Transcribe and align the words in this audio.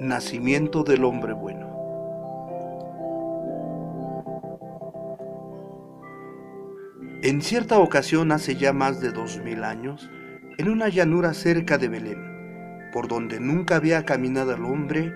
Nacimiento 0.00 0.82
del 0.82 1.04
hombre 1.04 1.34
bueno. 1.34 1.68
En 7.22 7.42
cierta 7.42 7.78
ocasión, 7.78 8.32
hace 8.32 8.56
ya 8.56 8.72
más 8.72 9.02
de 9.02 9.12
dos 9.12 9.42
mil 9.44 9.62
años, 9.62 10.08
en 10.56 10.70
una 10.70 10.88
llanura 10.88 11.34
cerca 11.34 11.76
de 11.76 11.88
Belén, 11.88 12.88
por 12.94 13.08
donde 13.08 13.40
nunca 13.40 13.76
había 13.76 14.06
caminado 14.06 14.54
el 14.54 14.64
hombre, 14.64 15.12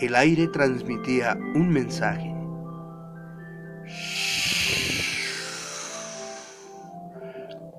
el 0.00 0.16
aire 0.16 0.48
transmitía 0.48 1.38
un 1.54 1.68
mensaje. 1.68 2.34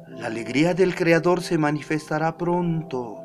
La 0.08 0.28
alegría 0.28 0.74
del 0.74 0.96
Creador 0.96 1.42
se 1.42 1.58
manifestará 1.58 2.38
pronto. 2.38 3.20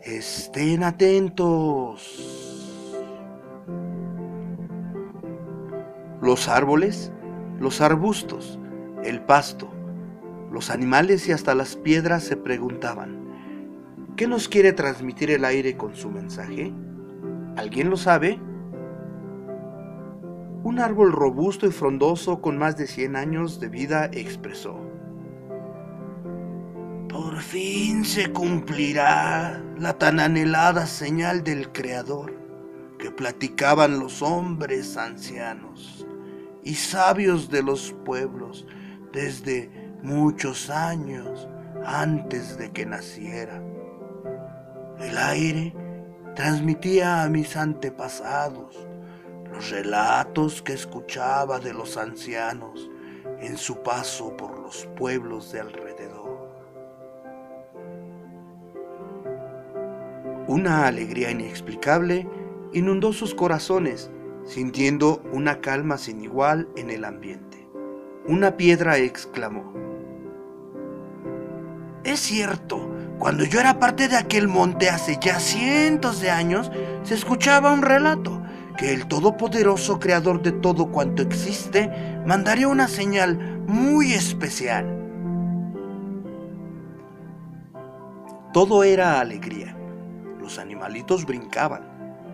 Estén 0.00 0.84
atentos. 0.84 2.51
Los 6.22 6.46
árboles, 6.46 7.10
los 7.58 7.80
arbustos, 7.80 8.56
el 9.02 9.22
pasto, 9.22 9.68
los 10.52 10.70
animales 10.70 11.26
y 11.26 11.32
hasta 11.32 11.52
las 11.56 11.74
piedras 11.74 12.22
se 12.22 12.36
preguntaban, 12.36 13.26
¿qué 14.14 14.28
nos 14.28 14.46
quiere 14.46 14.72
transmitir 14.72 15.32
el 15.32 15.44
aire 15.44 15.76
con 15.76 15.96
su 15.96 16.10
mensaje? 16.10 16.72
¿Alguien 17.56 17.90
lo 17.90 17.96
sabe? 17.96 18.38
Un 20.62 20.78
árbol 20.78 21.10
robusto 21.10 21.66
y 21.66 21.72
frondoso 21.72 22.40
con 22.40 22.56
más 22.56 22.76
de 22.76 22.86
100 22.86 23.16
años 23.16 23.58
de 23.58 23.68
vida 23.68 24.08
expresó, 24.12 24.78
Por 27.08 27.40
fin 27.40 28.04
se 28.04 28.30
cumplirá 28.30 29.60
la 29.76 29.98
tan 29.98 30.20
anhelada 30.20 30.86
señal 30.86 31.42
del 31.42 31.72
Creador 31.72 32.32
que 33.00 33.10
platicaban 33.10 33.98
los 33.98 34.22
hombres 34.22 34.96
ancianos 34.96 36.06
y 36.62 36.74
sabios 36.74 37.50
de 37.50 37.62
los 37.62 37.94
pueblos 38.04 38.66
desde 39.12 39.70
muchos 40.02 40.70
años 40.70 41.48
antes 41.84 42.56
de 42.56 42.70
que 42.70 42.86
naciera. 42.86 43.62
El 44.98 45.18
aire 45.18 45.74
transmitía 46.34 47.22
a 47.22 47.28
mis 47.28 47.56
antepasados 47.56 48.86
los 49.52 49.70
relatos 49.70 50.62
que 50.62 50.72
escuchaba 50.72 51.58
de 51.58 51.74
los 51.74 51.96
ancianos 51.96 52.90
en 53.40 53.56
su 53.56 53.82
paso 53.82 54.36
por 54.36 54.58
los 54.58 54.86
pueblos 54.96 55.52
de 55.52 55.60
alrededor. 55.60 56.22
Una 60.46 60.86
alegría 60.86 61.30
inexplicable 61.30 62.28
inundó 62.72 63.12
sus 63.12 63.34
corazones, 63.34 64.10
sintiendo 64.44 65.22
una 65.32 65.60
calma 65.60 65.98
sin 65.98 66.20
igual 66.20 66.68
en 66.76 66.90
el 66.90 67.04
ambiente. 67.04 67.68
Una 68.26 68.56
piedra 68.56 68.98
exclamó, 68.98 69.72
Es 72.04 72.20
cierto, 72.20 72.90
cuando 73.18 73.44
yo 73.44 73.60
era 73.60 73.78
parte 73.78 74.08
de 74.08 74.16
aquel 74.16 74.48
monte 74.48 74.90
hace 74.90 75.18
ya 75.20 75.38
cientos 75.38 76.20
de 76.20 76.30
años, 76.30 76.70
se 77.02 77.14
escuchaba 77.14 77.72
un 77.72 77.82
relato 77.82 78.42
que 78.76 78.92
el 78.92 79.06
todopoderoso 79.06 80.00
creador 80.00 80.42
de 80.42 80.52
todo 80.52 80.90
cuanto 80.90 81.22
existe 81.22 81.90
mandaría 82.26 82.68
una 82.68 82.88
señal 82.88 83.62
muy 83.66 84.12
especial. 84.12 84.98
Todo 88.52 88.84
era 88.84 89.20
alegría. 89.20 89.76
Los 90.40 90.58
animalitos 90.58 91.24
brincaban, 91.24 91.91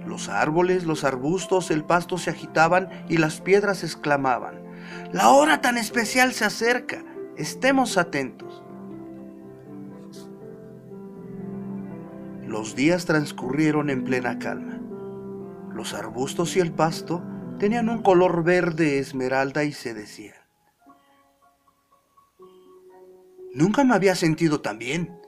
los 0.09 0.28
árboles, 0.28 0.84
los 0.84 1.05
arbustos, 1.05 1.71
el 1.71 1.84
pasto 1.84 2.19
se 2.19 2.31
agitaban 2.31 2.88
y 3.09 3.19
las 3.19 3.41
piedras 3.41 3.84
exclamaban, 3.84 4.62
la 5.12 5.31
hora 5.31 5.60
tan 5.60 5.78
especial 5.78 6.32
se 6.32 6.44
acerca. 6.44 7.05
Estemos 7.37 7.97
atentos. 7.99 8.62
Los 12.47 12.75
días 12.75 13.05
transcurrieron 13.05 13.91
en 13.91 14.05
plena 14.05 14.38
calma. 14.38 14.81
Los 15.72 15.94
arbustos 15.94 16.56
y 16.56 16.61
el 16.61 16.72
pasto 16.72 17.22
tenían 17.59 17.88
un 17.88 18.03
color 18.03 18.43
verde 18.43 18.99
esmeralda 18.99 19.65
y 19.65 19.72
se 19.72 19.94
decían. 19.94 20.34
Nunca 23.55 23.84
me 23.84 23.94
había 23.94 24.15
sentido 24.15 24.61
tan 24.61 24.78
bien. 24.78 25.21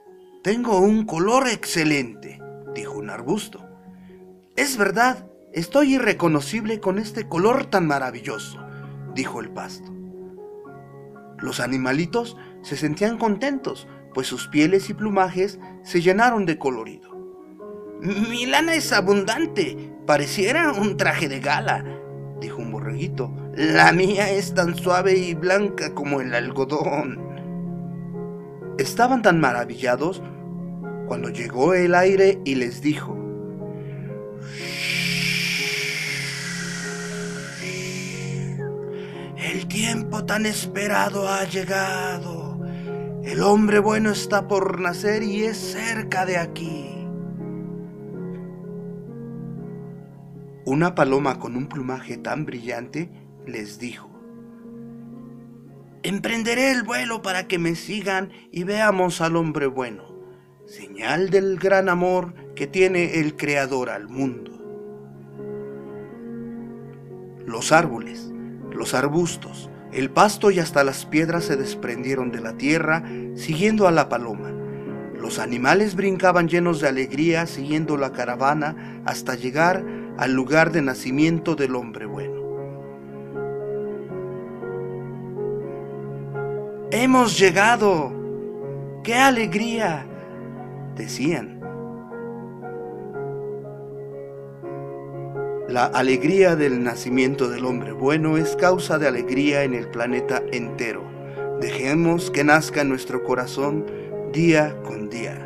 Tengo 0.42 0.80
un 0.80 1.04
color 1.04 1.48
excelente, 1.48 2.40
dijo 2.74 2.98
un 2.98 3.10
arbusto. 3.10 3.69
Es 4.60 4.76
verdad, 4.76 5.26
estoy 5.54 5.94
irreconocible 5.94 6.80
con 6.80 6.98
este 6.98 7.26
color 7.26 7.64
tan 7.70 7.86
maravilloso, 7.86 8.62
dijo 9.14 9.40
el 9.40 9.48
pasto. 9.48 9.90
Los 11.38 11.60
animalitos 11.60 12.36
se 12.60 12.76
sentían 12.76 13.16
contentos, 13.16 13.88
pues 14.12 14.26
sus 14.26 14.48
pieles 14.48 14.90
y 14.90 14.92
plumajes 14.92 15.58
se 15.82 16.02
llenaron 16.02 16.44
de 16.44 16.58
colorido. 16.58 17.08
Mi 18.02 18.44
lana 18.44 18.74
es 18.74 18.92
abundante, 18.92 19.94
pareciera 20.06 20.74
un 20.74 20.98
traje 20.98 21.26
de 21.26 21.40
gala, 21.40 21.82
dijo 22.38 22.58
un 22.58 22.70
borreguito. 22.70 23.34
La 23.54 23.92
mía 23.92 24.30
es 24.30 24.52
tan 24.52 24.76
suave 24.76 25.16
y 25.16 25.32
blanca 25.32 25.94
como 25.94 26.20
el 26.20 26.34
algodón. 26.34 27.18
Estaban 28.76 29.22
tan 29.22 29.40
maravillados 29.40 30.22
cuando 31.06 31.30
llegó 31.30 31.72
el 31.72 31.94
aire 31.94 32.42
y 32.44 32.56
les 32.56 32.82
dijo, 32.82 33.19
El 39.36 39.66
tiempo 39.68 40.24
tan 40.24 40.46
esperado 40.46 41.28
ha 41.28 41.44
llegado. 41.44 42.60
El 43.24 43.42
hombre 43.42 43.78
bueno 43.78 44.10
está 44.10 44.46
por 44.48 44.80
nacer 44.80 45.22
y 45.22 45.44
es 45.44 45.56
cerca 45.56 46.24
de 46.26 46.36
aquí. 46.36 46.86
Una 50.64 50.94
paloma 50.94 51.38
con 51.38 51.56
un 51.56 51.68
plumaje 51.68 52.16
tan 52.16 52.46
brillante 52.46 53.10
les 53.46 53.78
dijo, 53.78 54.08
Emprenderé 56.02 56.70
el 56.70 56.82
vuelo 56.82 57.22
para 57.22 57.46
que 57.48 57.58
me 57.58 57.74
sigan 57.74 58.30
y 58.52 58.64
veamos 58.64 59.20
al 59.20 59.36
hombre 59.36 59.66
bueno, 59.66 60.04
señal 60.66 61.30
del 61.30 61.58
gran 61.58 61.88
amor 61.88 62.34
que 62.60 62.66
tiene 62.66 63.20
el 63.20 63.38
Creador 63.38 63.88
al 63.88 64.06
mundo. 64.06 64.50
Los 67.46 67.72
árboles, 67.72 68.30
los 68.70 68.92
arbustos, 68.92 69.70
el 69.94 70.10
pasto 70.10 70.50
y 70.50 70.58
hasta 70.58 70.84
las 70.84 71.06
piedras 71.06 71.44
se 71.44 71.56
desprendieron 71.56 72.30
de 72.30 72.42
la 72.42 72.58
tierra 72.58 73.02
siguiendo 73.34 73.88
a 73.88 73.92
la 73.92 74.10
paloma. 74.10 74.52
Los 75.18 75.38
animales 75.38 75.94
brincaban 75.94 76.48
llenos 76.48 76.82
de 76.82 76.88
alegría 76.88 77.46
siguiendo 77.46 77.96
la 77.96 78.12
caravana 78.12 79.00
hasta 79.06 79.36
llegar 79.36 79.82
al 80.18 80.34
lugar 80.34 80.70
de 80.70 80.82
nacimiento 80.82 81.56
del 81.56 81.74
hombre 81.74 82.04
bueno. 82.04 82.42
Hemos 86.90 87.38
llegado. 87.38 88.12
¡Qué 89.02 89.14
alegría! 89.14 90.06
decían. 90.94 91.59
La 95.70 95.84
alegría 95.84 96.56
del 96.56 96.82
nacimiento 96.82 97.48
del 97.48 97.64
hombre 97.64 97.92
bueno 97.92 98.36
es 98.36 98.56
causa 98.56 98.98
de 98.98 99.06
alegría 99.06 99.62
en 99.62 99.72
el 99.72 99.86
planeta 99.88 100.42
entero. 100.50 101.04
Dejemos 101.60 102.32
que 102.32 102.42
nazca 102.42 102.80
en 102.80 102.88
nuestro 102.88 103.22
corazón 103.22 103.86
día 104.32 104.74
con 104.82 105.08
día. 105.08 105.38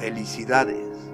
Felicidades. 0.00 1.09